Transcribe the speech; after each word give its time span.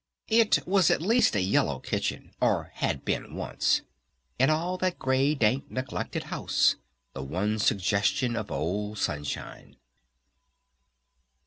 It 0.29 0.65
was 0.65 0.89
at 0.89 0.99
least 0.99 1.35
a 1.35 1.41
yellow 1.41 1.77
kitchen, 1.77 2.31
or 2.41 2.71
had 2.73 3.05
been 3.05 3.35
once. 3.35 3.83
In 4.39 4.49
all 4.49 4.75
that 4.79 4.97
gray, 4.97 5.35
dank, 5.35 5.69
neglected 5.69 6.23
house, 6.33 6.75
the 7.13 7.21
one 7.21 7.59
suggestion 7.59 8.35
of 8.35 8.49
old 8.49 8.97
sunshine. 8.97 9.75